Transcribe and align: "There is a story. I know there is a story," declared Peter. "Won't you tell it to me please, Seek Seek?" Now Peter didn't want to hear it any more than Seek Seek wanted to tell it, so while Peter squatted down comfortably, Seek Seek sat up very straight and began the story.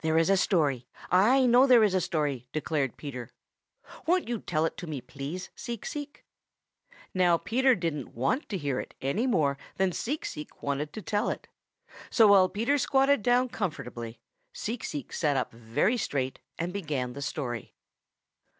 "There 0.00 0.18
is 0.18 0.28
a 0.28 0.36
story. 0.36 0.88
I 1.08 1.46
know 1.46 1.68
there 1.68 1.84
is 1.84 1.94
a 1.94 2.00
story," 2.00 2.48
declared 2.52 2.96
Peter. 2.96 3.30
"Won't 4.06 4.26
you 4.28 4.40
tell 4.40 4.64
it 4.66 4.76
to 4.78 4.88
me 4.88 5.00
please, 5.00 5.50
Seek 5.54 5.86
Seek?" 5.86 6.24
Now 7.14 7.38
Peter 7.38 7.76
didn't 7.76 8.12
want 8.16 8.48
to 8.48 8.58
hear 8.58 8.80
it 8.80 8.94
any 9.00 9.24
more 9.24 9.56
than 9.76 9.92
Seek 9.92 10.24
Seek 10.26 10.64
wanted 10.64 10.92
to 10.94 11.00
tell 11.00 11.28
it, 11.28 11.46
so 12.10 12.26
while 12.26 12.48
Peter 12.48 12.76
squatted 12.76 13.22
down 13.22 13.50
comfortably, 13.50 14.18
Seek 14.52 14.82
Seek 14.82 15.12
sat 15.12 15.36
up 15.36 15.52
very 15.52 15.96
straight 15.96 16.40
and 16.58 16.72
began 16.72 17.12
the 17.12 17.22
story. 17.22 17.72